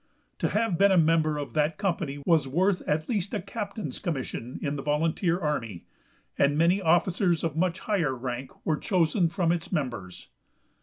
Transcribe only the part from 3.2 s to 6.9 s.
a captain's commission in the volunteer army, and many